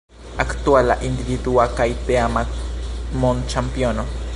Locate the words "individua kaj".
1.09-1.87